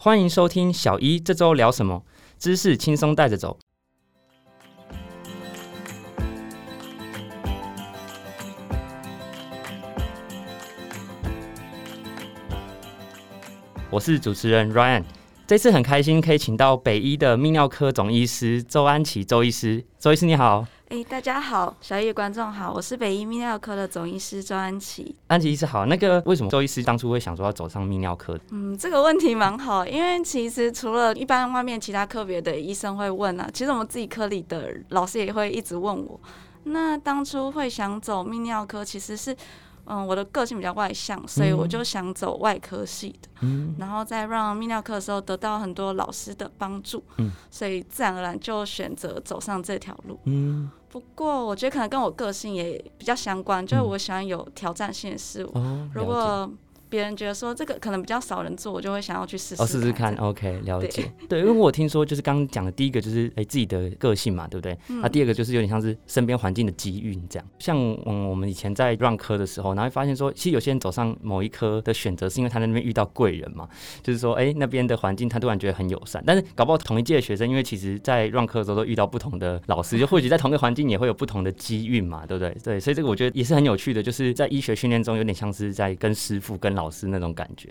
[0.00, 2.04] 欢迎收听小一这周聊什么，
[2.38, 3.58] 知识轻松带着走。
[13.90, 15.02] 我是主持人 Ryan，
[15.48, 20.64] 这次很开心可以请到北医的泌尿科总医师周安琪周医师，周医师你好。
[20.88, 25.14] 哎，大家好，小叶观众好，我是北医泌尿科的总医师周安琪。
[25.26, 28.38] 安琪医师好，那个为什么周医师当初会想说要走上泌尿科？
[28.52, 36.18] 嗯，这个问题蛮好，因为其实除了一般外面其他科别的医生会问啊，其实我们自己科里的老师也会一直问我。
[36.64, 39.36] 那当初会想走泌尿科，其实是。
[39.90, 50.70] 嗯，我的个性比较外向，所以我就想走外科系的，嗯，然后再让泌尿科的时候得到很多老师的帮助，嗯，所以自然而然就选择走上这条路，嗯。
[50.88, 55.52] 不过我觉得可能跟我个性也比较相关，就是我喜欢有挑战性的事物，
[55.94, 56.50] 如果。
[56.88, 59.62] 别人觉得说这个可能比较少人做，我就会想要去试试。
[59.62, 61.10] 哦，试试看，OK，了解。
[61.28, 64.76] 对，因为我听说就是刚刚讲的第一个就是哎自己的个性嘛，对不对？
[65.02, 67.48] 那第二个就是有点像是身边环境的机遇这样。
[67.58, 67.76] 像
[68.06, 73.68] 嗯我们以前在让科的时候，然后发现说，其实有些人走上某一科的选择是因为他在那边遇到贵人嘛，
[74.02, 76.22] 就是说哎那边的环境他突然觉得很友善。
[76.26, 82.56] 但是搞不好同一届的学生，因为其实在让科的时候都遇到不同的老师，就或许在同一个环境也会有不同的机遇嘛，对不对？
[82.64, 87.68] 对，所以这个我觉得也是很有趣的，就是在医学训练中有点像是在跟师傅跟老师那种感觉，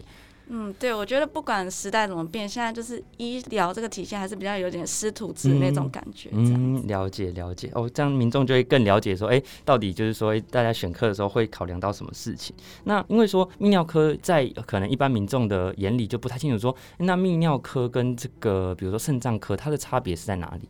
[0.49, 6.29] 嗯，对，我觉得不管时代怎么变，现在就是医疗这个体系还是比较有点师徒制那种感觉。
[6.31, 12.55] 嗯，了解了解哦，这样民众就会更了解说，哎，到底就是说大家选课的时候会考量到什么事情？
[12.83, 20.69] 那因为说泌尿科在可能一般民众的眼里就不太清楚，说那泌尿科跟这个比如说肾脏科它的差别是在哪里？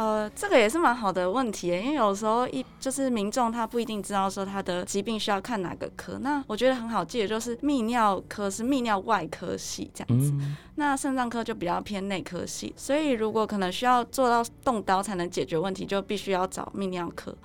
[0.00, 6.18] 呃，这个也是蛮好的问题，因为有时候一就是民众他不一定知道说他的疾病需要看哪个科。
[6.22, 10.32] 那我觉得很好记的就是泌尿科是泌尿外科系这样子，
[10.76, 12.72] 那肾脏科就比较偏内科系。
[12.78, 17.36] 所以如果可能需要做到动刀才能解决问题，就必须要找泌尿科。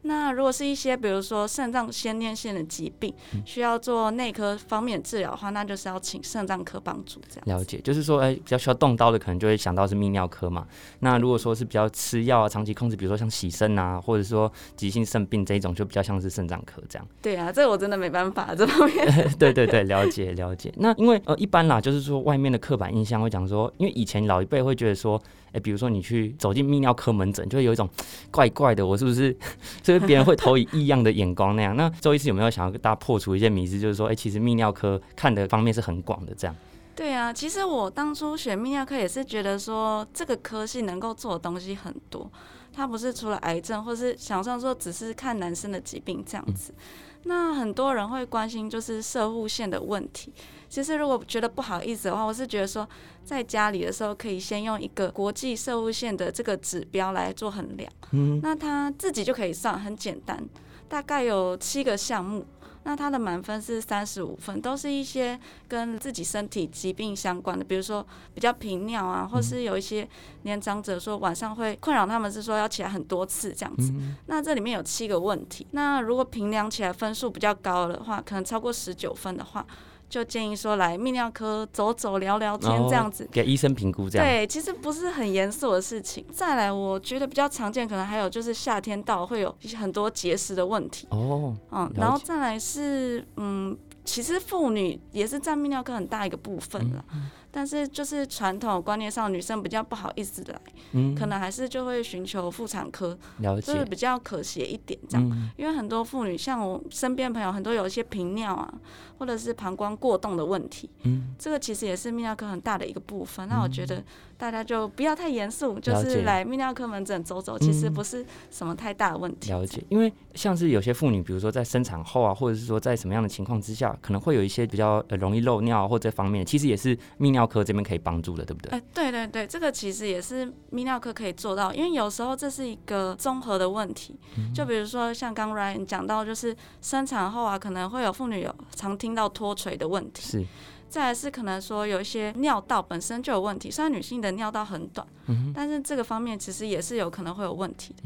[0.00, 3.12] 那如果是一些比如说肾脏先天性的疾病，
[3.44, 7.58] 需要做内科方面治疗的话，那就是要请肾脏科帮助这样。
[7.58, 10.66] 了解，就是说，哎，比较需要动刀的，可能就会想到是泌尿科嘛。
[11.00, 17.06] 那如果说是比较吃药啊，长期控制，比如说像洗肾啊，或者说急性肾病这一种，就比较像是肾脏科这样。
[17.20, 19.06] 对啊，这个我真的没办法这方面。
[19.36, 20.72] 对对对，了解了解。
[20.76, 25.20] 那因为呃，一般啦，就是说外面的刻板印象会讲说，因为以前老一辈会觉得说，
[25.52, 27.88] 哎，比如说你去走进泌尿科门诊，就会有一种
[28.30, 29.36] 怪怪的，我是不是？
[29.82, 31.76] 所以别人会投以异样的眼光那样。
[31.76, 36.54] 那周医师有没有想要跟大家破除一些迷思，就是说，哎，其实泌尿科看的方面是很广的这样。
[36.98, 42.28] 对啊，其实我当初选泌尿科也是觉得说，这个科系能够做的东西很多。
[42.72, 46.74] 它不是除了癌症，或是想象说只是看男生的疾病这样子。
[47.22, 50.32] 那很多人会关心就是射护线的问题。
[50.68, 52.86] 其实如果觉得不好意思的话，我是觉得说
[53.24, 57.88] 在家里的时候可以先用一个国际射护线的这个指标来做衡量。
[58.10, 60.44] 嗯，那他自己就可以算，很简单，
[60.88, 62.44] 大概有七个项目。
[62.88, 65.38] 那它的满分是三十五分，都是一些
[65.68, 70.08] 跟自己身体疾病相关的，比如说比较频尿啊，或是有一些
[70.44, 73.92] 年长者说晚上会困扰他们，是说要起来很多次这样子。
[74.24, 79.66] 那这里面有七个问题，那如果评量起来分数比较高的话，可能超过十九分的话。
[80.08, 84.26] 就建议说来泌尿科走走聊聊天这样子，给医生评估这样。
[84.26, 86.24] 对，其实不是很严肃的事情。
[86.32, 91.06] 再来，我觉得比较常见，可能还有就是夏天到会有一些很多结石的问题。
[91.10, 97.04] 哦，嗯，然后再来是，嗯，其实妇女也是占泌尿科很大一个部分了。
[97.50, 100.60] 但是就是传统观念上，女生比较不好意思来，
[100.92, 105.50] 嗯，可能还是就会寻求妇产科，了解就是比较可惜一点这样。
[105.56, 108.72] 因为很多妇女，像我身边朋友，很多有一些频尿啊，
[109.18, 113.48] 或者是膀胱过动的问题，嗯，这个其实也是泌尿科很大的一个部分。
[113.48, 114.02] 那我觉得。
[114.38, 119.50] 大家就不要太严肃，就是来泌尿科门诊走走，其实不是什么太大的问题。
[119.50, 128.70] 了解，因为像是有些妇女，比如说在生产后啊，或者是说在什么样的情况之下，可能会有一些比较容易漏尿或这方面，其实也是泌尿科这边可以帮助的，对不对？
[128.70, 134.18] 哎，对对对，这个其实也是泌尿科可以做到，因为有时候这是一个综合的问题。
[134.54, 140.22] 就比如说像刚 Ryan 讲到，就是生产后啊，可能会有妇女有常听到脱垂的问题。
[140.22, 140.46] 是。
[140.90, 145.06] 再来是可能说有一些尿道本身就有问题，虽然女性的尿道很短，
[145.54, 148.04] 但是这个方面其实也是有可能会有问题的。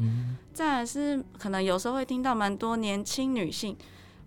[0.53, 3.73] 再来是可能有时候会听到蛮多年轻女性，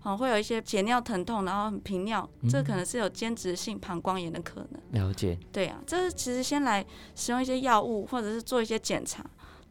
[0.07, 5.03] 哦会有一些解尿疼痛，然后频尿，这可能是有间质性膀胱炎的可能。
[5.03, 5.37] 了解。
[5.51, 9.25] 对啊，这是其实先来使用一些药物或者是做一些检查。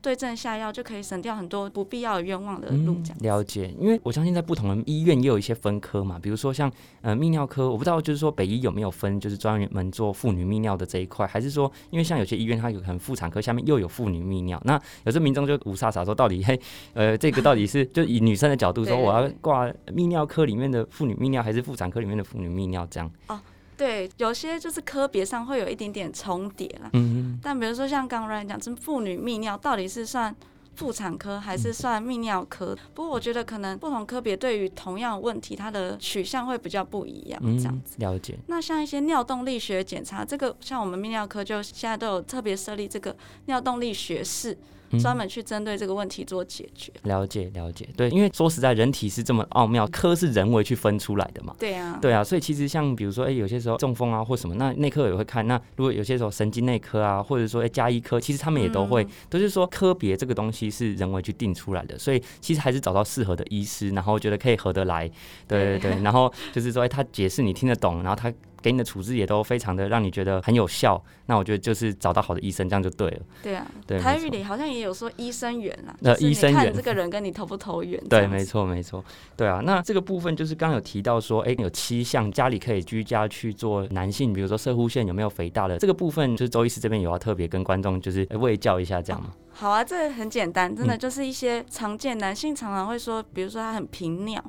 [0.07, 2.97] 对症下药，就可以省掉很多不必要的冤枉的路。
[3.03, 6.71] 这样了解，因为我相信在不同的医院也有一些分科嘛，比如说像
[7.01, 16.57] 呃泌尿科，我不知道就是说北医有没有分，就是专门做妇女泌尿的这一块，还是说因为像有些医院它有可能妇产科下面又有妇女泌尿，那有时候民众就无傻傻说到底嘿
[16.95, 23.11] 呃这个到底是就以女生的角度说 我要挂泌尿科里面的妇女泌尿还是妇产科里面的妇女泌尿这样？
[23.27, 23.41] 哦。
[23.77, 26.91] 对，有些就是科别上会有一点点重叠啦。
[26.95, 30.35] 嗯但比如说像刚刚讲，这妇女泌尿到底是算
[30.77, 32.77] 妇产科还是算泌尿科？
[32.95, 37.41] 不过我觉得可能不同科别对于同样问题，它的取向会比较不一样。
[37.59, 37.97] 这样子。
[37.99, 38.39] 了解。
[38.47, 44.57] 那像一些尿动力学检查，这个像我们泌尿科就现在都有特别设立这个尿动力学室。
[45.01, 46.93] 专门去针对这个问题做解决。
[47.03, 51.53] 了解了解，对，因为说实在，人体是这么奥妙，科是人为去分出来的嘛。
[51.59, 55.45] 对啊，对啊，所以其实像比如说，哎，有些时候中风啊或什么，那内科也会看。
[55.49, 61.99] 那如果有些时候神经内科啊，或者说哎加医科，其实他们也都会，都是说科别这个东西是人为去定出来的。
[61.99, 65.09] 所以其实还是找到适合的医师，然后觉得可以合得来，
[65.47, 68.33] 对对对，然后就是说，哎，他解释你听得懂，然后他。
[68.63, 73.21] 给你的处置也都非常的让你觉得很有效，那我觉得就是找到好的医生，这样就对了。
[73.41, 73.97] 对啊，对。
[74.01, 78.03] 台语里好像也有说医生缘啦，那医生缘这个人跟你投不投缘？
[78.09, 79.05] 对，没错，没错。
[79.37, 89.31] 对啊，那这个部分就是刚有提到说，哎，有七项家里可以居家去做男性，比如说射护线有没有肥大的这个部分，就是周医师这边有要特别跟观众就是喂教一下这样吗？
[89.59, 94.43] 好啊，这个很简单，真的就是一些常见男性常常会说，比如说他很频尿。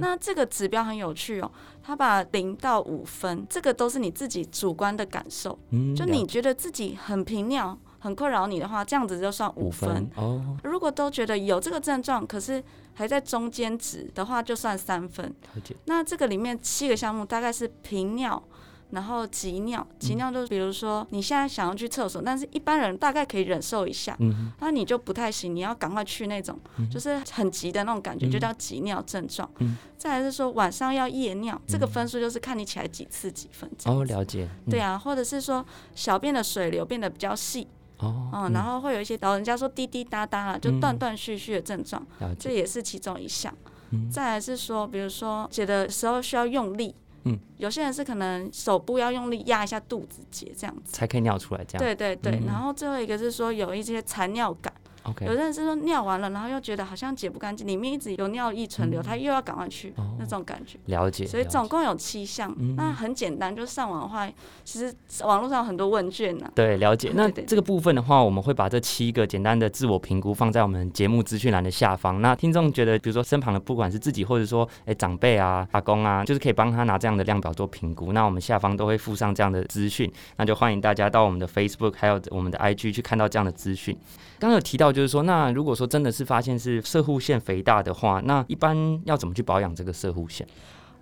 [0.00, 1.50] 那这个指标很有趣哦，
[1.82, 5.56] 他把零到五分，这个都是你自己主观的感受。
[5.70, 10.10] 嗯，就你觉得自己很频尿，很困扰你的话，这样子就算五分。
[10.16, 12.62] 哦，如果都觉得有这个症状，可是
[12.94, 15.32] 还在中间值的话，就算三分。
[15.86, 18.42] 那这个里面七个项目大概是频尿。
[18.92, 24.16] 然后急尿，急尿就是比如说你现在想要去厕所，但是一般人大概可以忍受一下，
[24.60, 26.58] 那你就不太行，你要赶快去那种，
[26.90, 29.50] 就是很急的那种感觉，就叫急尿症状。
[29.96, 33.70] 再来是说晚上要夜尿，这个分数就是看你起来几次几分。
[33.86, 34.48] 哦，了解。
[34.68, 37.66] 对啊，或者是说小便的水流变得比较细。
[37.98, 38.30] 哦。
[38.34, 42.06] 嗯，然后会有一些老人家说滴滴答答，就断断续续的症状，
[42.38, 43.54] 这也是其中一项。
[44.10, 46.94] 再来是说，比如说解的时候需要用力。
[47.24, 51.84] 嗯，有些人是可能手部要用力压一下肚子结这样子，才可以尿出来这样。
[51.84, 54.72] 对对对，然后最后一个是说有一些残尿感。
[55.04, 60.78] 有的人是说尿完了，然后又觉得好像解不干净，里面一直有尿液存留，他又要赶快去那种感觉。
[60.86, 61.26] 了解。
[61.26, 64.30] 所以总共有七项，那很简单，就上网的话，
[64.64, 64.94] 其实
[65.24, 66.50] 网络上有很多问卷呢。
[66.54, 67.10] 对，了解。
[67.16, 72.20] 那这个部分的话，我们会把这七个简单的自我评估放在我们节目资讯栏的下方。
[72.22, 78.12] 那听众觉得，比如说身旁的不管是自己或者说哎长辈啊、阿公啊，就是可以帮他拿这样的量表做评估。
[78.12, 83.96] 那我们下方都会附上这样的资讯，那就欢迎大家到我们的 Facebook 还有我们的 IG 去看到这样的资讯。
[84.42, 90.44] 刚刚有提到，就是说，那如果说真的是发现是射护腺肥大的话，那一般要怎么去保养这个射护腺？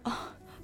[0.02, 0.12] 哦，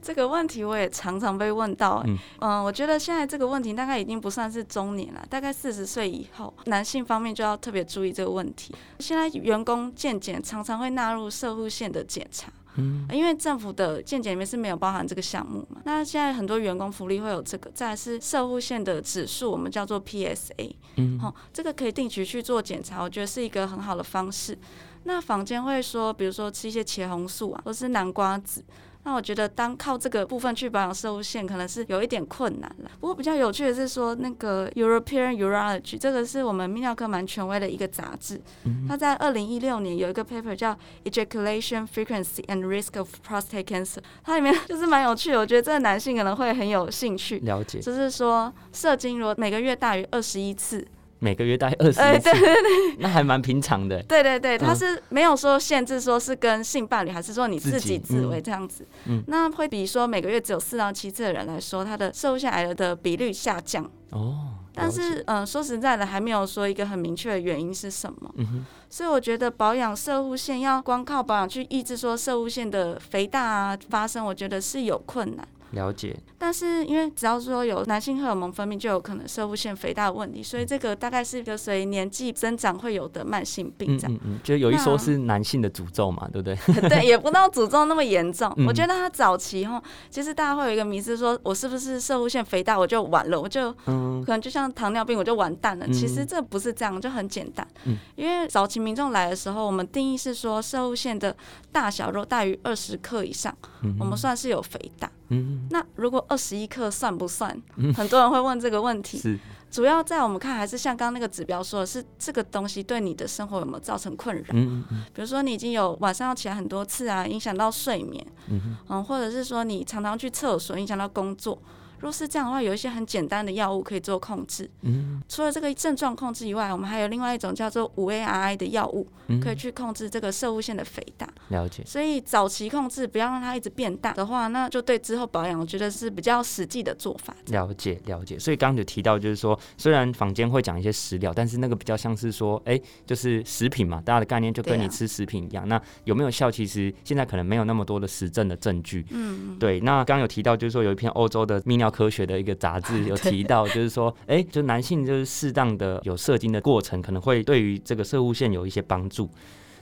[0.03, 2.03] 这个问题我也常常被问到。
[2.07, 8.75] 嗯，嗯，我觉得现在这个问题大概已经不算是中年了，大概四十岁以后，男性方面就要特别注意这个问题。
[8.99, 12.53] 现在员工健检常常会纳入射护腺的检查。
[12.77, 24.59] 嗯，因为政府的见解里面是没有包含这个项目嘛，那现在很多员工福利会有这个，再是社户线的指数，我们叫做 PSA，嗯，好，这个可以定期去做检查，我觉得是一个很好的方式。
[25.05, 28.65] 那坊间会说，比如说吃一些茄红素啊，或是南瓜子。
[29.07, 32.91] 那我觉得，当靠这个部分去保养射物线，可能是有一点困难了。
[32.99, 38.41] 不过比较有趣的是说，那个 European Urology 这个是我们泌尿科蛮权威的一个杂志，
[38.89, 45.39] 它在二零一六年有一个 paper 叫 Ejaculation Frequency and Risk of Prostate Cancer，它里面 就是蛮有趣的。
[45.39, 50.85] 我觉得这个男性可能会很有兴趣了解，就是说射精如果每个月大于二十一次。
[51.19, 54.03] 每个月大概二十次，对对对，那还蛮平常的。
[54.03, 58.87] 对对对，他是没有说限制，说是跟性伴侣，还是说你自己自慰这样子。
[59.07, 63.91] 嗯，那会比说每个月只有四到七次的人来说，他的瘦下来的比率下降。
[64.11, 68.31] 哦，但是嗯，说实在的，还没有说一个很明确的原因是什么。
[68.37, 75.49] 嗯哼，所以我觉得保养射物线要光靠保养去抑制说射物线的肥大啊发生，我觉得是有困难。
[75.77, 83.97] 了解，但是因为只要说有男性荷尔蒙分泌，就有可能射物腺肥大的问题，所以这个大概是一个随年纪增长会有的慢性病。
[83.99, 86.57] 这样，嗯就有一说是男性的诅咒嘛，对不对？
[86.89, 88.53] 对，也不到诅咒那么严重。
[88.67, 89.81] 我觉得他早期哈，
[90.11, 95.87] 其实大家会有一个迷思，说我是不是射物腺肥大，我就完了，我就可能就像糖尿病，我就完蛋了。
[95.89, 97.67] 其实这不是这样，就很简单。
[98.15, 101.37] 因为早期民众来的时候，我们定义是说射物腺的
[101.71, 103.55] 大小若大于二十克以上，
[104.01, 105.11] 我们算是有肥大。
[105.29, 107.57] 嗯，那如果二十一克算不算？
[107.95, 109.19] 很多人会问这个问题。
[109.19, 109.39] 是。
[109.69, 114.45] 主要在我们看，还是像刚刚那个指标说的是这个东西对你的生活有没有造成困扰？
[114.53, 118.25] 嗯嗯比如说你已经有晚上要起来很多次啊，影响到睡眠。
[118.49, 119.05] 嗯嗯。
[119.05, 121.59] 或者是说你常常去厕所，影响到工作。
[122.01, 124.71] 若是这样的话，有一些很简单的药物可以做控制。
[124.83, 129.07] 嗯，除了这个症状控制以外，我们还有另外一种叫做五 ARI 的药物，
[129.43, 131.29] 可以去控制这个射物腺的肥大。
[131.49, 131.83] 了解。
[131.87, 137.35] 所以早期控制，不要让它一直变大的话，那就对之后保养，我觉得是比较实际的做法。
[137.47, 138.39] 了解，了解。
[138.39, 145.67] 所以刚刚有提到，就是说，虽然坊间会讲一些食疗，但是那个比较像是说，哎，就是食品嘛，大家的概念就跟你吃食品一样。
[145.69, 146.51] 那有没有效？
[146.51, 149.05] 其实现在可能没有那么多的实证的证据。
[149.11, 149.59] 嗯。
[149.59, 149.81] 对。
[149.81, 152.57] 那刚刚有提到，就是说有一篇欧洲的泌尿科学的一个。
[152.57, 159.29] 杂志 有提到，就是说，哎，就男性就是适当的有射精的过程，可能会对于这个射物线有一些帮助。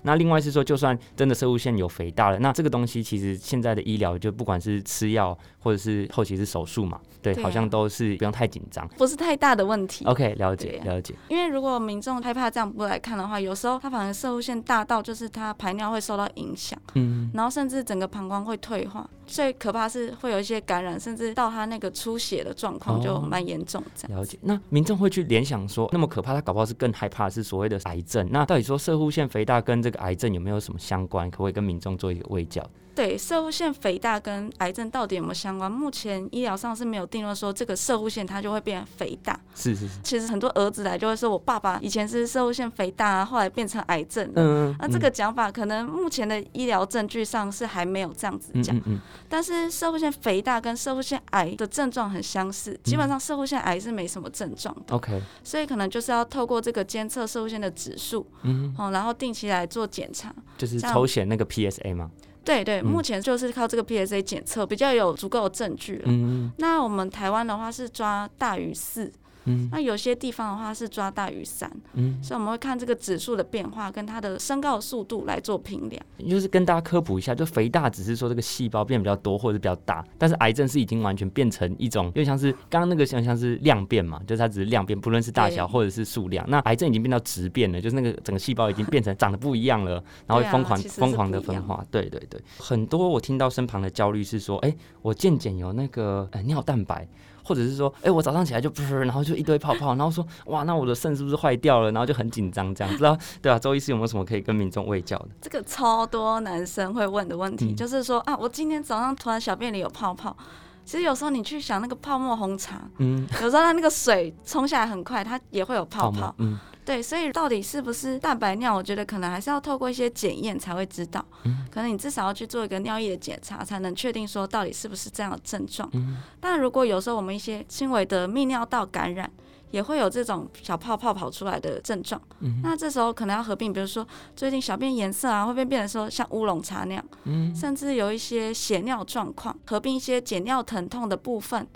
[0.02, 7.00] 那另外是说，就算真的射物线有肥大了，那这个东西其实现在的医疗就不管是吃药或者是后期是手术嘛。
[7.22, 10.04] 对，好像都是不用太紧张，不是太大的问题。
[10.04, 11.14] OK，了解了解。
[11.28, 19.08] 因为如果民众害怕这样不来看的话，有时候他反而射物线大到就是他排尿会受到影响，嗯，然后甚至整个膀胱会退化。
[19.26, 23.82] 最可怕是会有一些感染，甚至到他那个出血的状况就蛮严重。
[24.08, 24.38] 了解。
[24.42, 28.28] 那民众会去联想说，那么可怕，他搞不好是更害怕是所谓的癌症。
[28.30, 31.30] 那到底说射护腺肥大跟这个癌症有没有什么相关？
[31.30, 32.62] 可不可以跟民众做一个微教？
[32.94, 35.70] 对，射物腺肥大跟癌症到底有没有相关？
[35.70, 39.38] 目前医疗上是没有定论说这个射物腺它就会变肥大。
[39.54, 39.98] 是是是。
[40.02, 44.24] 其实很多儿子来就会说，我爸爸以前是射物腺肥大，后来变成癌症。
[44.36, 44.76] 嗯嗯。
[44.78, 48.76] 那这个讲法可能目前的医疗证据上是还没有这样子讲。
[48.76, 49.00] 嗯嗯。
[49.28, 54.94] 但是射物腺肥大跟射物腺癌的症状很相似，基本上射物腺癌是没什么症状的。
[54.94, 55.20] OK。
[55.42, 60.32] 所以可能就是要透过这个监测射物腺的指数，嗯，哦，然后定期来做检查。
[60.56, 62.10] 就是抽血那个 PSA 吗？
[62.44, 66.52] 对对，目前就是靠这个 PSA 检测比较有足够的证据了。
[66.58, 69.10] 那我们台湾的话是抓大于四。
[69.46, 76.02] 嗯，那有些地方的话是抓大于三，嗯，所以我们会看这个指数的变化跟它的升高的速度来做评量。
[76.28, 86.44] 就是跟大家科普一下，就肥大只是说这个细胞变比较多或者比较大，但是癌症是已经完全变成一种，就像是刚刚那个像像是量变嘛，就是它只是量变，不论是大小或者是数量。
[86.48, 91.84] 那癌症已经变到质变了，就是那个整个细胞已经变成长得不一样了， 然后疯狂疯狂的分化。
[91.90, 97.06] 对对对，很多我听到身旁的焦虑是说，哎，我健检有那个呃尿蛋白。
[97.44, 101.92] 或者是说，哎，我早上起来就噗，然后就一堆泡泡，然后说，哇，那我的肾是不是坏掉了？
[101.92, 105.28] 然后就很紧张，这样，不知道对啊，周医师有没有什么可以跟民众喂教的？
[105.42, 110.36] 这个超多男生会问的问题，就是说啊，我今天早上突然小便里有泡泡。
[110.84, 116.58] 其实有时候你去想那个泡沫红茶，嗯，有时候它那个水冲下来很快，它也会有泡泡，嗯。
[116.84, 118.74] 对，所以到底是不是蛋白尿？
[118.76, 121.24] 我觉得可能还是要透过一些检验才会知道。
[121.44, 125.88] 嗯，可能你至少要去做一个尿液的检查，才能确定说到底是不是这样的症状。
[125.94, 129.30] 嗯，但如果有时候我们一些轻微的泌尿道感染，
[129.74, 132.20] 也会有这种小泡泡跑出来的症状。
[132.38, 137.04] 嗯，那这时候可能要合并，比如说最近小便颜色啊，会不会变成说像乌龙茶那样？
[137.24, 141.66] 嗯，甚至有一些血尿状况，合并一些解尿疼痛的部分，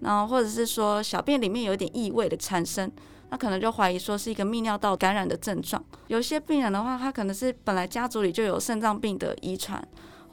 [0.00, 2.90] 然后或者是说小便里面有一点异味的产生。
[3.30, 5.82] 那可能就怀疑说是一个泌尿道感染的症状。
[6.08, 9.80] 有些病人的话，他可能是本来家族里就有肾脏病的遗传。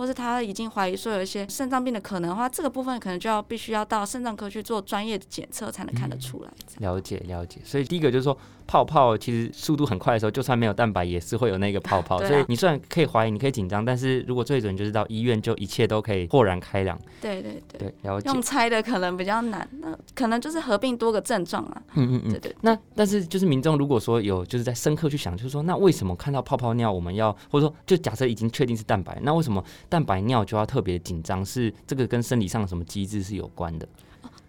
[0.02, 6.52] 或是他已经怀疑说有一些肾脏病的可能的话，这个部分可能就要必须要到肾脏科去做专业的检测才能看得出来。
[6.80, 8.36] 了解了解，所以第一个就是说
[8.72, 12.18] 泡泡其实速度很快的时候，就算没有蛋白也是会有那个泡泡。
[12.26, 16.98] 所以你虽然可以怀疑，你可以紧张，但是如果最准就是到医院，就一切都可以豁然开朗。
[17.20, 18.32] 对对对，了解。
[18.32, 21.82] 用猜的可能比较难，那可能就是合并多个症状啊。
[21.96, 22.56] 嗯嗯嗯，对对。
[22.62, 30.66] 那但是就是民众如果说有就是在深刻去想，就是说那为什么看到泡泡尿我们要或者说就假设已经确定是蛋白，那为什么蛋白尿就要？
[30.72, 33.86] 特别紧张，是这个跟生理上什么机制是有关的？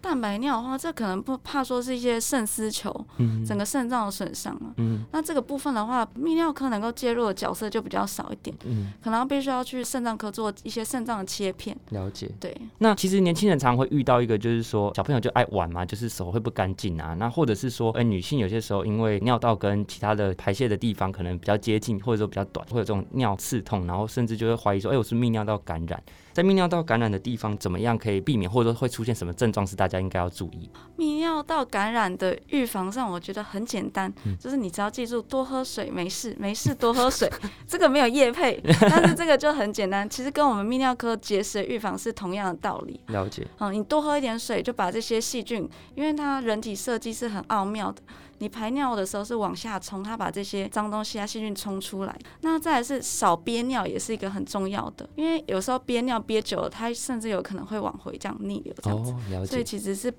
[0.03, 11.77] 蛋白尿的话，这可能不怕说是一些肾丝球，嗯，整个肾脏的损伤啊，嗯，那这个部分的话，泌尿科能够介入的角色就比较少一点，嗯，可能必须要去肾脏科做一些肾脏的切片。
[11.91, 12.55] 了解，对。
[12.79, 26.03] 那其实年轻人常会遇到一个，就是说小朋友就爱玩嘛，就是手会不干净啊，那或者是说，哎，女性有些时候因为尿道跟其他的排泄的地方可能比较接近，或者说比较短，会有这种尿刺痛，然后甚至就会怀疑说，哎，我是泌尿道感染。
[26.33, 30.71] 在泌尿道感染的地方，怎么样可以避免，或者说会出现什么症状是大家应该要注意？
[30.97, 37.31] 泌尿道感染的预防上，我觉得很简单，就是你只要记住多喝水，没事没事多喝水。
[37.69, 43.01] 这个没有液配，但是这个就很简单，其实跟我们泌尿科结石预防是同样的道理。
[43.09, 43.47] 了解。
[43.59, 48.03] 嗯，你多喝一点水，就把这些细菌，因为它人体设计是很奥妙的。
[48.43, 52.19] 你排尿的时候是往下冲，它把这些脏东西啊、细菌冲出来。
[52.43, 59.13] 那再来是少憋尿，也是一个很重要的，因为有时候憋尿憋久了，它甚至有可能会往回这样逆流这样子。
[59.13, 59.63] 哦，所以。
[59.63, 60.13] 其实是，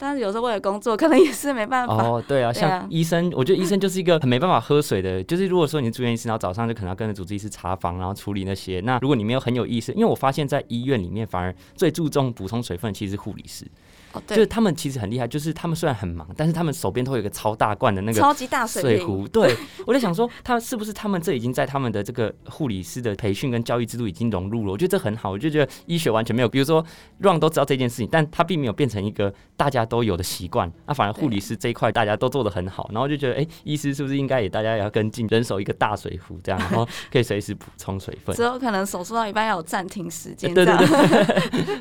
[0.00, 1.94] 但是有时候为了工作，可能也是没办法。
[1.94, 8.80] 哦，对啊，像医生，我觉得医生就是一个很没办法喝水的，就是如果说你住院医师，然后早上就可能要跟着主治医师查房，然后处理那些。
[8.80, 13.66] 那如果你没有很有意识，因为我发现在医院里面，反而最注重补充水分，其实是护理师，
[14.12, 19.28] 哦，就是，他们其实很厉害，就是他们虽然很忙，但是他们手边都会有一个超大罐的那个超级大水壶。
[19.28, 19.54] 对，
[19.86, 24.72] 我在想说，他是不是他们这已经在他们的这个护理师的培训跟教育制度已经融入了？
[24.72, 26.84] 我觉得这很好，我就觉得医学完全没有，比如说
[27.18, 38.34] Run 都知道这件事情，但他并没有变成一个大家都有的习惯，那、反而护理师这一块大家都做得很好，然后就觉得，哎、医师是不是应该也大家也要跟进，人手一个大水壶这样，然后 可以随时补充水分。
[38.34, 41.06] 之后可能手术到一半要有暂停时间，对对这样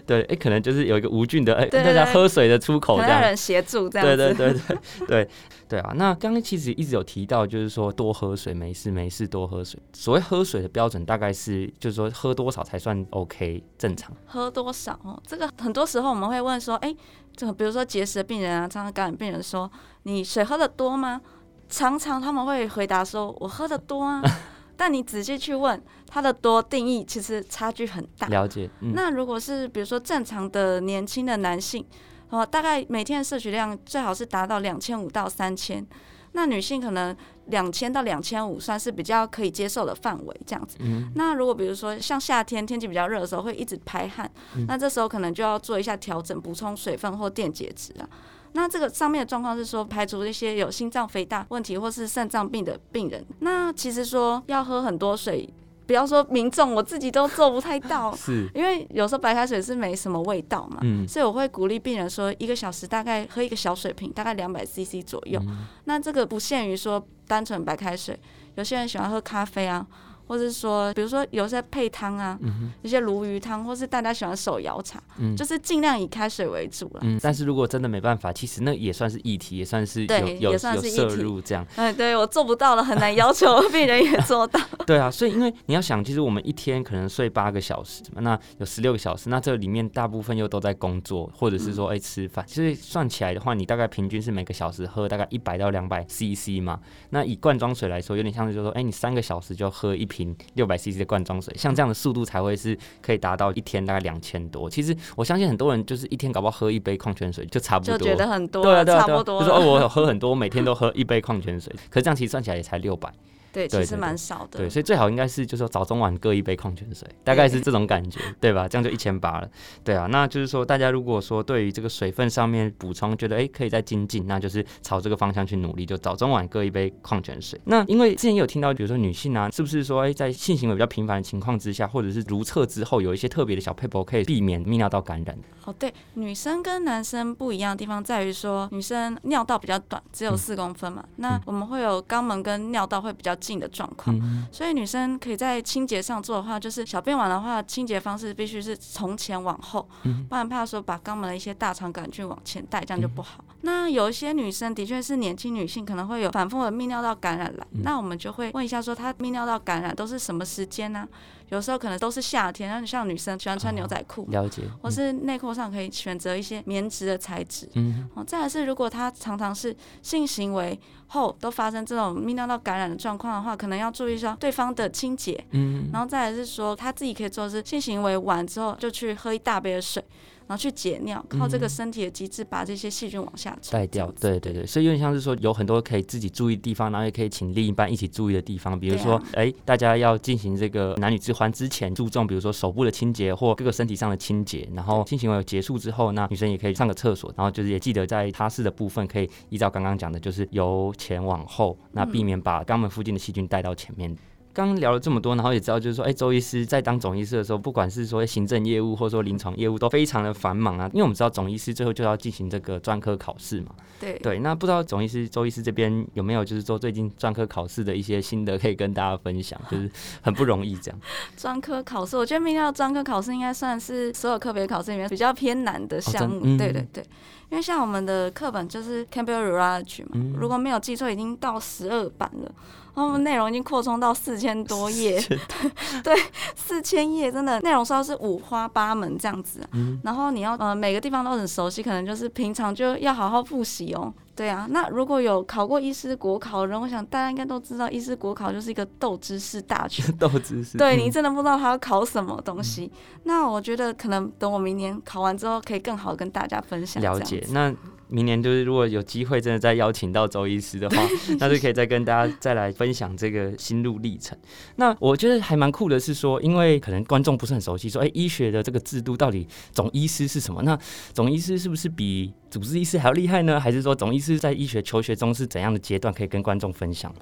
[0.06, 3.22] 对，对，哎、 可能就是有一个无菌的，哎、大家喝水的出口可这样。
[3.22, 4.34] 有人协助这样对子。
[4.34, 5.30] 对对对对
[5.70, 5.94] 对啊！
[5.96, 9.80] 那刚刚其实一直有提到，就是说多喝水，没事没事多喝水。
[9.94, 14.12] 所谓喝水的标准，大概是就是说喝多少才算 OK 正常？
[14.26, 15.22] 喝多少哦？
[15.28, 16.96] 这个很多时候我们会问说，哎、
[17.40, 19.72] 这个比如说结石的病人啊，常常感染病人说，
[20.04, 21.22] 你水喝的多吗？
[21.70, 24.22] 常常他们会回答说，我喝的多啊。
[24.76, 28.28] 但你仔细去问，他的多定义其实差距很大。
[28.28, 31.86] 了解，嗯，那如果是比如说正常的年轻的男性，
[32.30, 35.88] 哦，大概每天的摄取量最好是达到两千五到三千。
[36.34, 37.16] 那女性可能
[37.48, 40.78] 两千到两千五算是比较可以接受的范围，这样子。
[40.80, 48.08] 嗯那如果比如说像夏天天气比较热的时候，会一直排汗，嗯那这时候可能就要做一下调整，补充水分或电解质啊。
[48.54, 53.24] 那这个上面的状况是说，排除一些有心脏肥大问题或是肾脏病的病人。
[53.42, 55.48] 那其实说要喝很多水，
[55.90, 60.78] 不要说民众，我自己都做不太到， 是，因为有时候白开水是没什么味道嘛。
[60.84, 65.42] 嗯所以我会鼓励病人说，一个小时大概喝一个小水瓶，大概两百 CC 左右。
[65.48, 68.16] 嗯那这个不限于说单纯白开水，
[68.54, 69.84] 有些人喜欢喝咖啡啊，
[70.30, 72.38] 或者是说，比如说有些配汤啊，
[72.84, 77.00] 一些鲈鱼汤，或是大家喜欢手摇茶，嗯就是尽量以开水为主了。
[77.02, 81.66] 嗯，但是如果真的没办法，其实那也算是议题，也算是有对有也算有摄入这样。
[81.76, 84.60] 哎，对我做不到了，很难要求 病人也做到。
[84.86, 96.80] 对啊，所以因为你要想，其实我们一天可能睡八个小时，那有十六个小时，那这里面大部分又都在工作，或者是说哎、吃饭，其实算起来的话，你大概平均是每个小时喝大概一百到两百 CC 嘛。
[97.10, 100.19] 那以罐装水来说，有点像是就说，哎、你三个小时就喝一瓶
[100.54, 104.70] 六百 CC 的罐装水，像这样的速度才会是可以达到一天大概两千多。
[104.70, 113.12] 其实我相信很多人就是一天搞不好喝一杯矿泉水就差不多，就觉得很多对啊，差不多就说哦，我喝很多，我每天都喝一杯矿泉水，可是这样其实算起来也才六百。
[113.52, 114.60] 对，其实蛮少的。
[114.60, 118.68] 对，所以最好应该是就是说早中晚各一杯矿泉水，大概是这种感觉，对吧？
[118.68, 119.50] 这样就一千八了，
[119.84, 120.08] 对啊。
[120.08, 127.60] 那就是说，大家如果说对于这个水分上面补充，觉得诶可以再精进，那就是朝这个方向去努力，就早中晚各一杯矿泉水。
[127.66, 135.38] 那因为之前也有听到，比如说女性啊，是不是说诶在性行为比较频繁的情况之下，或者是如厕之后，有一些特别的小配博可以避免泌尿道感染？
[135.66, 144.46] 哦，对，女生跟男生不一样的地方在于说，女生尿道比较短，只有嗯四公分嘛，那我们会有肛门跟尿道会比较近的状况，嗯。
[144.52, 150.26] 所以女生可以在清洁上做的话，就是小便完的话，清洁方式必须是从前往后，嗯。
[150.30, 153.44] 不然怕说把肛门的一些大肠杆菌往前带，这样就不好。
[153.62, 157.82] 那有一些女生的确是年轻女性，可能会有反复的泌尿道感染来，嗯。
[157.84, 161.08] 那我们就会问一下说，她泌尿道感染都是什么时间呢、
[161.50, 167.68] 有时候可能都是夏天，那像女生喜欢穿牛仔裤嘛，了解，或是内裤上可以选择一些棉质的材质。
[167.74, 175.44] 嗯哦，再来是如果他常常是性行为后都发生这种泌尿道感染的状况的话，可能要注意一下对方的清洁。
[175.52, 180.04] 嗯然后再来是说他自己可以做的是性行为完之后就去喝一大杯的水，
[180.50, 183.72] 然后去解尿，靠这个身体的机制把这些细菌往下冲。
[183.72, 204.10] 带掉，对对对，所以有点像是说有很多可以自己注意的地方，然后也可以请另一半一起注意的地方，比如说，哎、大家要进行这个男女之欢之前，注重比如说手部的清洁或各个身体上的清洁，然后性行为结束之后，那女生也可以上个厕所，然后就是也记得在擦拭的部分可以依照刚刚讲的，就是由前往后，那避免把肛门附近的细菌带到前面。
[204.10, 204.18] 刚
[204.68, 210.90] 刚聊了这么多，然后也知道，就是说，哎、周医师在当总医师的时候，不管是说行政业务或者说临床业务，都非常的繁忙啊。
[210.94, 213.72] 因为我们知道总医师最后就要进行这个专科考试嘛。
[214.00, 219.90] 对对，那不知道总医师周医师这边有没有就是说最近专科考试的一些心得可以跟大家分享， 就是
[220.22, 221.00] 很不容易这样。
[221.38, 226.58] 专科考试，我觉得泌尿专科考试应该算是所有科别考试里面比较偏难的项目。
[226.58, 227.04] 对对对，
[227.50, 232.52] 因为像我们的课本就是 Campbell Urology 嘛，嗯如果没有记错，已经到十二版了。
[232.94, 235.22] 然后我们内容已经扩充到四千多页，
[236.04, 236.16] 对，
[236.56, 239.68] 四千页真的内容稍是五花八门这样子、啊。
[239.74, 244.14] 嗯然后你要呃每个地方都很熟悉，可能就是平常就要好好复习哦。
[244.40, 250.10] 对啊，那如果有考过医师国考的人，我想大家应该都知道，医师国考就是一个斗知识大全。
[250.16, 250.78] 斗知识。
[250.78, 252.90] 对你真的不知道他要考什么东西，
[253.26, 257.04] 那我觉得可能等我明年考完之后，可以更好跟大家分享。
[257.04, 257.76] 了解那。
[258.12, 260.98] 明年就是如果有机会真的再邀请到周医师的话，
[261.38, 264.36] 那就可以再跟大家再来分享这个心路历程。
[264.78, 270.64] 那我觉得还蛮酷的是说，因为可能观众不是很熟悉，说哎，医学的这个制度到底总医师是什么？
[270.64, 270.76] 那
[271.14, 273.60] 总医师是不是比主治医师还要厉害呢？
[273.60, 276.14] 还是说总医师在医学求学中是怎样的阶段？
[276.14, 277.14] 可以跟观众分享。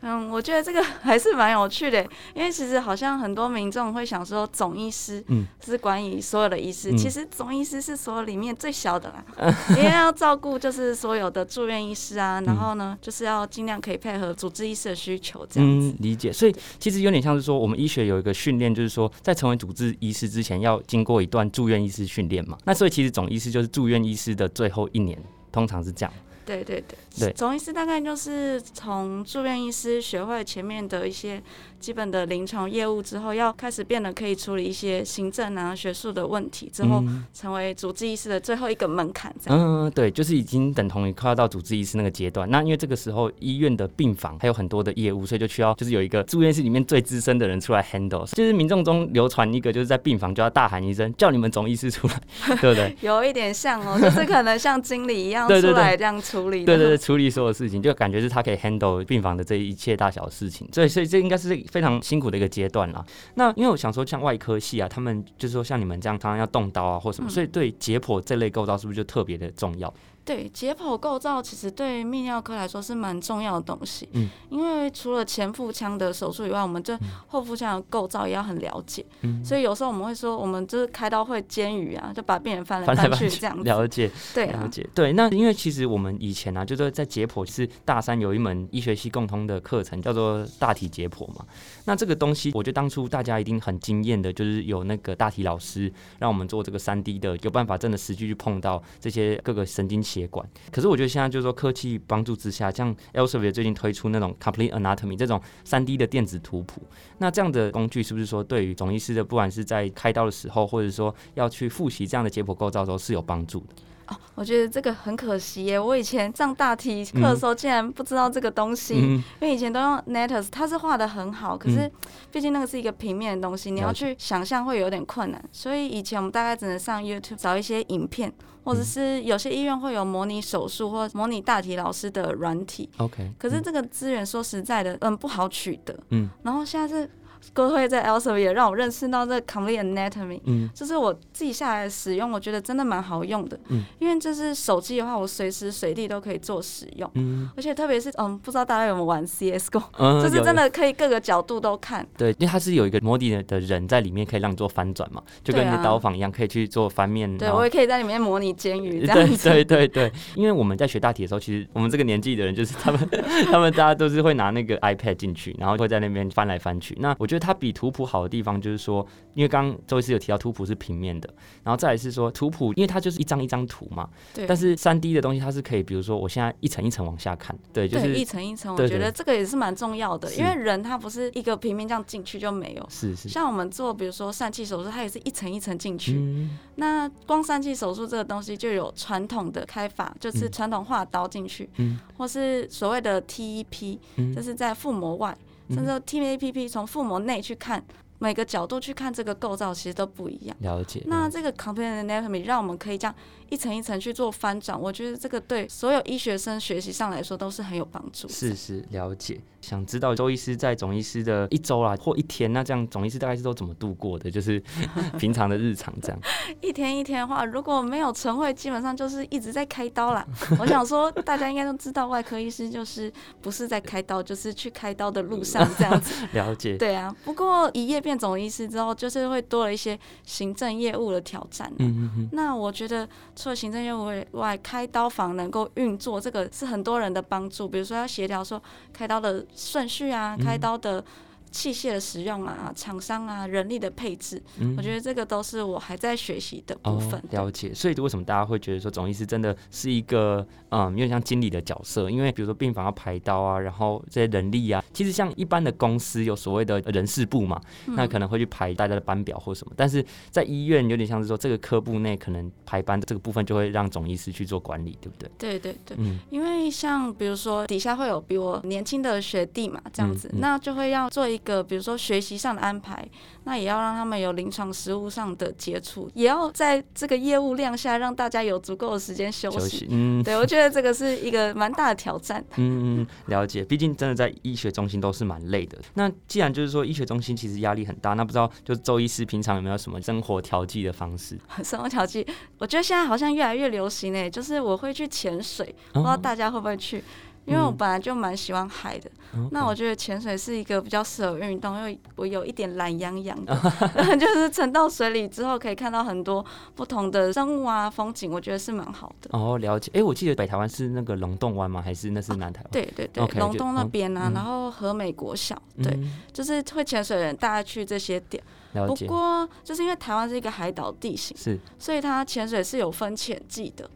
[0.00, 2.02] 嗯，我觉得这个 还是蛮有趣的，
[2.34, 5.24] 因为其实好像很多民众会想说，总医师
[5.64, 9.24] 是管理所有的医师，其实总医师是所有里面最小的啦，
[9.76, 15.94] 因为要照顾就是所有的住院医师啊，然后呢，就是要尽量可以配合主治医师的需求这样子。
[15.98, 22.56] 理解，所以其实有点像是说，我们医学有一个训练，就是说在成为主治医师之前，要经过一段住院医师训练嘛。
[22.64, 25.18] 那所以其实总医师就是住院医师的最后一年，
[25.50, 26.12] 通常是这样。
[26.48, 26.82] 对对
[27.18, 31.42] 对，总医师大概就是从住院医师学会前面的一些。
[31.80, 39.34] 基本的临床业务之后，要开始变得可以处理一些行政啊、学术的问题，之后成为主治医师的最后一个门槛。
[39.42, 42.50] 这样，嗯，对，就是已经等同于快要到主治医师那个阶段。
[42.50, 48.26] 那因为这个时候医院的病房还有很多的业务，所以就需要就是有一个住院室里面最资深的人出来 handle。
[48.34, 52.96] 就是民众中流传一个，就是在病房就要大喊一声，叫你们总医师出来，对不对？
[53.02, 56.64] 有一点像哦，就是可能像经理一样 出来这样处理。
[56.64, 60.68] 对对对，处理所有事情，就感觉是他可以 handle 病房的这一切大小事情。
[60.72, 61.56] 所以，所以这应该是。
[61.70, 63.04] 非常辛苦的一个阶段啦。
[63.34, 69.92] 那因为我想说，像外科系啊，他们就是说像你们这样，常常要动刀啊，或什么，所以对解剖这类构造是不是就特别的重要？
[70.28, 74.06] 对解剖构造，其实对泌尿科来说是蛮重要的东西。
[74.12, 76.94] 嗯，因为除了前腹腔的手术以外，我们对
[77.28, 79.02] 后腹腔的构造也要很了解。
[79.22, 83.64] 嗯，所以有时候我们会说，我们就是开刀会煎鱼啊，就把病人翻来翻去这样子。
[83.64, 84.86] 了解，对，了解。
[84.94, 91.46] 对，那因为其实我们以前啊，就是在解剖，是大三有一门医学系共通的课程，叫做大体解剖嘛。
[91.86, 100.46] 那这个东西，我觉得当初大家一定很惊艳的，就是有那个大体老师让我们做这个三 D 的，有办法真的实际去碰到这些各个神经接管。
[100.70, 106.82] 可是我觉得现在就是说科技帮助之下，像 Elsevier 最近推出那种 Complete Anatomy 这种三 D 的电子图谱，
[107.18, 113.66] 那这样的工具是不是说对于总医师的，不管是在开刀的时候，或者说要去复习这样的解剖构造的时候，是有帮助的？
[114.08, 115.78] 哦，我觉得这个很可惜耶！
[115.78, 121.90] 我以前上大题课的时候，竟然不知道这个东西，因为以前都用 Netus，它是画的很好，可是
[122.32, 128.32] 毕竟那个是一个平面的东西，你要去想象会有点困难，所以以前我们大概只能上 YouTube 找一些影片，
[128.64, 132.88] 或者是有些医院会有模拟手术或模拟大题老师的软体。
[132.96, 135.94] OK，可是这个资源说实在的，嗯，不好取得。
[136.10, 137.10] 嗯，然后现在是。
[137.52, 163.08] 哥会在 Elsevier 也让我认识到这 Complete Anatomy，嗯，就是我自己下来使用，我觉得真的蛮好用的，嗯，因为就是手机的话，我随时随地都可以做使用，嗯，而且特别是嗯，不知道大家有没有玩 CS:GO，嗯，就是真的可以各个角度都看，对，因为它是有一个模拟的人在里面，可以让你做翻转嘛，就跟你刀房一样，可以去做翻面，对我也可以在里面模拟监狱 这样子，对对对，因为我们在学大体的时候，其实我们这个年纪的人，就是他们
[163.50, 168.18] 他们大家都是会拿那个 iPad 进去，然后会在那边翻来翻去，那我觉得它比图谱好。
[168.22, 174.08] 的地方就是说，因为刚刚周医师有提到图谱是平面的，然后再来是说图谱，因为它就是一张一张图嘛。
[174.34, 174.46] 对。
[174.46, 178.74] 但是三 D 的东西它是可以，比如说我现在一层一层往下看，对，就是一层一层。
[178.74, 182.86] 我觉得这个也是蛮重要的，因为人他不是一个平面这样进去就没有。
[182.90, 183.28] 是是。
[183.28, 186.14] 像我们做比如说疝气手术，它也是一层一层进去。
[186.14, 186.58] 嗯。
[186.74, 193.98] 那光疝气手术这个东西就有传统的开法，就是传统化刀进去，嗯，或是所谓的 TEP，
[194.34, 195.36] 就是在腹膜外，
[195.70, 197.84] 甚至 TAPP 从腹膜内去看。
[198.20, 200.56] 每个角度去看这个构造，其实都不一样。
[200.58, 201.00] 了解。
[201.06, 203.14] 那这个 Complete Anatomy 让我们可以这样
[203.48, 208.28] 一层一层去做翻转，我觉得这个对所有医学生学习上来说都是很有帮助。
[208.28, 209.40] 是是，了解。
[209.60, 214.30] 想知道周医师在总医师的一周啦或一天，那这样总医师大概是都怎么度过的？
[214.30, 214.62] 就是
[215.18, 216.18] 平常的日常这样。
[216.62, 220.24] 一天一天的话，如果没有晨会，基本上就是一直在开刀啦。
[220.60, 226.14] 我想说，大家应该都知道，外科医师就是不是在开刀，就是去开刀的路上这样子。
[226.32, 226.76] 了解。
[226.76, 231.70] 对啊，不过一夜变总医师之后，就是会多了一些行政业务的挑战。
[231.78, 232.28] 嗯嗯嗯。
[232.32, 237.68] 那我觉得，除了行政业务外，开刀房能够运作，这个是很多人的帮助。
[237.68, 239.44] 比如说要协调说开刀的。
[239.54, 241.04] 顺序啊，开刀的
[241.50, 244.42] 器械的使用啊、厂商啊、人力的配置，
[244.76, 247.22] 我觉得这个都是我还在学习的部分。
[247.30, 252.10] 了解，所以为什么大家会觉得说总医师真的是一个嗯，有点像经理的角色？
[252.10, 265.30] 因为比如说病房要排刀啊，然后这些人力啊，其实像一般的公司有所谓的人事部嘛，那可能会去排大家的班表或什么，但是在医院有点像是说这个科部内可能排班的这个部分就会让总医师去做管理，对不对？
[265.38, 273.06] 对对对，嗯，因为像比如说底下会有比我年轻的学弟嘛，这样子，那就会要做一个比如说学习上的安排，
[273.44, 279.86] 那也要让他们有临床实务上的接触，也要在这个业务量下让大家有足够的时间休息。
[279.90, 282.44] 嗯，对我觉得这个是一个蛮大的挑战。
[282.56, 283.64] 嗯 嗯，了解。
[283.64, 285.78] 毕竟真的在医学中心都是蛮累的。
[285.94, 291.38] 那既然就是说医学中心其实压力很大，那不知道就是周医师平常有没有什么生活调剂的方式？
[291.62, 292.26] 生活调剂，
[292.58, 297.02] 我觉得现在好像越来越流行诶，就是我会去潜水，不知道大家会不会去。
[297.48, 299.10] 因为我本来就蛮喜欢海的，
[299.50, 303.56] 那我觉得潜水是一个比较适合运动，因为我有一点懒洋洋的，
[304.20, 309.30] 就是沉到水里之后可以看到很多不同的生物啊风景，我觉得是蛮好的。
[309.32, 309.90] 哦，了解。
[309.94, 311.80] 哎，我记得北台湾是那个龙洞湾吗？
[311.80, 312.70] 还是那是南台湾？
[312.70, 315.98] 对对对，龙洞那边啊，然后和美国小，对，
[316.32, 318.42] 就是会潜水的人大家去这些点。
[318.86, 323.88] 不过就是因为台湾是一个海岛地形，是，所以它潜水是有分潜季的。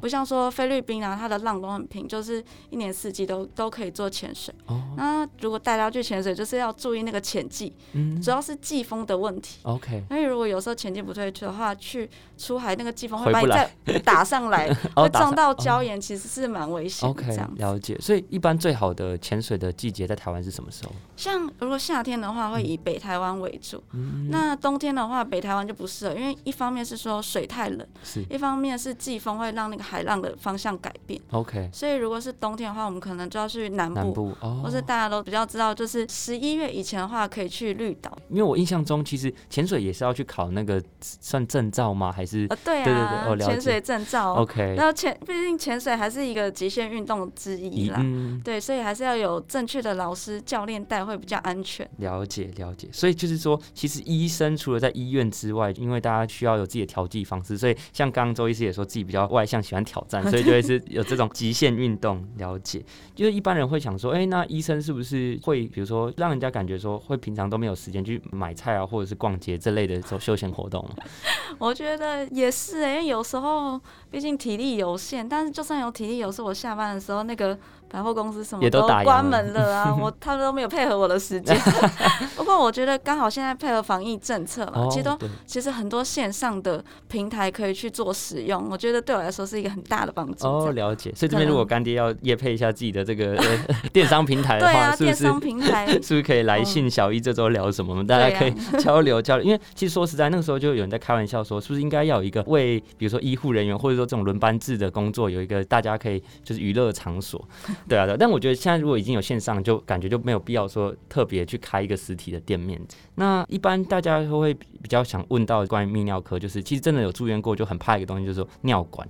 [0.00, 4.54] 不像说菲律宾啊，它的浪都很平，就是一年四季都都可以做潜水。
[4.66, 9.60] 哦，那如果带他去潜水，就是要注意那个潜季，嗯，主要是季风的问题。
[9.62, 13.70] OK，因为如果有时候潜季不退去的话，去出海那个季风会把你再
[14.04, 17.08] 打上来， 会撞到礁岩，其实是蛮危险。
[17.08, 17.96] OK，了解。
[18.00, 20.92] 所以一般最好的潜水的季节在台湾是什么时候？
[21.16, 23.82] 像如果夏天的话，会以北台湾为主。
[23.92, 31.68] 嗯，那冬天的话，北台湾就不适合，因为一方面是说水太冷，是一方面是季风会让那海浪的方向改变，OK。
[31.72, 38.16] 所以如果是冬天的话，我们可能就要去南部，或是大家都比较知道，就是十一月以前的话，可以去绿岛。
[38.28, 42.12] 因为我印象中，其实潜水也是要去考那个算证照吗？
[42.12, 42.46] 还是？
[42.50, 44.74] 呃，对啊，对对对，潜水证照，OK。
[44.76, 48.04] 那潜，毕竟潜水还是一个极限运动之一啦，
[48.44, 51.88] 对，所以还是要有正确的老师教练带会比较安全。
[51.98, 60.22] 了解了解，所以就是说，其实医生除了在医院之外，因为大家需要有自己的调剂方式，所以像刚刚周医师也说自己比较外向，喜欢挑战。
[60.30, 62.82] 所以就会是有这种极限运动了解，
[63.14, 70.88] 就是一般人会想说，哎，那医生是不是会，比如说让人家感觉说，会平常都没有时间去买菜啊，或者是逛街这类的这种休闲活动？
[71.58, 73.78] 我觉得也是，因为有时候
[74.10, 77.58] 毕竟体力有限，但是就算有体力，有时候我下班的时候那个。
[77.90, 79.94] 百货公司什么都关门了啊！
[79.98, 81.58] 我他们都没有配合我的时间。
[82.36, 88.68] 不过我觉得刚好现在配合防疫政策嘛，其实都其实很多线上的平台可以去做使用。
[88.70, 90.46] 我觉得对我来说是一个很大的帮助。
[90.46, 91.12] 哦，了解。
[91.14, 93.36] 所以这边如果干爹要夜配一下自己的这个
[93.92, 95.16] 电商平台的话，是不是？
[95.16, 97.92] 电商平台是不是可以来信小一这周聊什么？
[97.92, 99.44] 我们大家可以交流交流。
[99.44, 107.42] 因为其实说实在，那个时候就有人在开玩笑说，是不是应该要有一个为比如说医护人员或者说这种轮班制的工作，有一个大家可以就是娱乐场所。
[107.86, 112.80] 对啊，对但我觉得现在如果已经有线上，就感觉就没有必要说特别去开一个实体的店面。
[113.16, 119.06] 那一般大家都会比较想问到关于泌尿科，就是其实真的有住院过，就很怕一个东西，就是说尿管。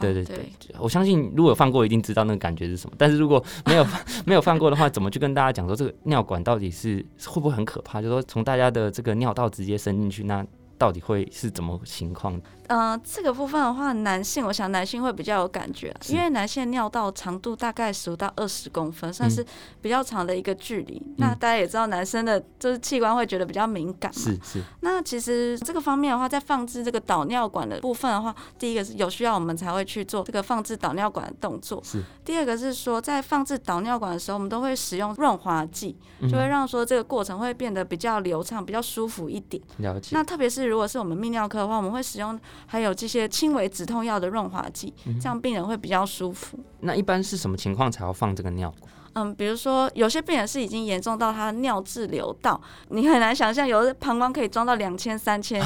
[0.00, 0.38] 对对对，
[0.78, 2.94] 我相信如果有放过，一定知道那个感觉是什么。
[2.96, 3.84] 但是如果没 有
[4.24, 8.00] 没有放过的话，怎么去跟大家讲说这个尿管到底是会不会很可怕？
[8.00, 10.46] 就说从大家的这个尿道直接伸进去，那
[10.78, 12.40] 到底会是怎么情况？
[12.68, 19.44] 嗯，这个部分的话，男性我想男性会比较有感觉，因为男性尿道长度大概十五到二十公分，算是
[19.80, 21.02] 比较长的一个距离。
[21.16, 24.20] 那大家也知道，男生的就是器官会觉得比较敏感嘛。
[24.20, 24.62] 是是。
[24.80, 31.82] 那其实这个方面的话，在放置这个导尿管的部分的话，第一个是有需要我们才会去做这个放置导尿管的动作。
[31.82, 32.02] 是。
[32.24, 35.96] 第二个是说，在放置导尿管的时候，我们都会使用润滑剂，
[36.30, 39.62] 就会让说这个过程会变得比较流畅、比较舒服一点。
[39.78, 40.10] 了解。
[40.12, 43.28] 那特别是如果是我们泌尿科的话，我们会使用还有这些。
[43.28, 46.58] 轻微止痛药的润滑剂，这样病人会比较舒服。
[46.80, 48.92] 那一般是什么情况才要放这个尿管？
[49.18, 55.60] 嗯，比如说有些病人是已经严重到他尿滞流道，你很难想象有的膀胱可以装到两千、三千、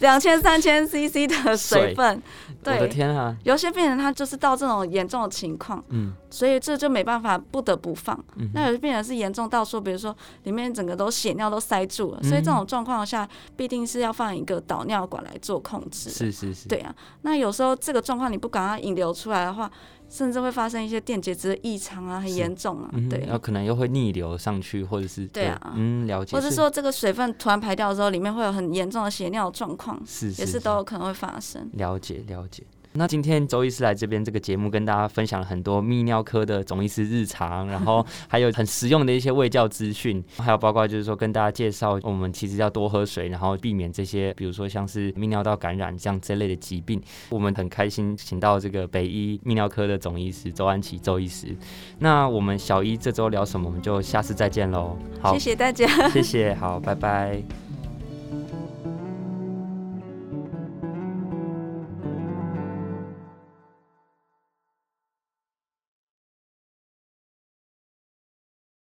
[0.00, 2.22] 两千、三千 CC 的水分。
[2.64, 3.36] 我的天啊！
[3.44, 8.18] 有些病人他就是到这种严重的情况，嗯，所以这就没办法不得不放。
[8.54, 16.10] 那有些病人是严重到说，比如说里面整个都血尿都塞住了，所以这种状况下必定是要放一个导尿管来做控制。
[16.10, 16.92] 是是是，对啊。
[17.22, 19.70] 那有时候这个状况你不赶快引流出来的话。
[20.08, 31.68] 甚至会发生一些电解质的异常啊，很严重啊，对，然后可能又会逆流上去，或者是对啊，嗯，了解，或者说这个水分突然排掉之后，里面会有很严重的血尿状况，是，也是都有可能会发生。
[31.72, 32.62] 了解了解。
[32.96, 47.00] 那今天周医师来这边这个节目，跟大家分享了很多泌尿科的总医师日常，然后 还有很实用的一些卫教资讯，还有包括就是说跟大家介绍，我们其实要多喝水，然后避免这些，比如说像是泌尿道感染这样这类的疾病。
[47.28, 51.54] 我们很开心请到这个北医泌尿科的总医师周安琪周医师。
[51.98, 54.96] 那我们小一这周聊什么，我们就下次再见喽。
[55.20, 57.65] 好，谢谢大家，谢谢，好，拜拜。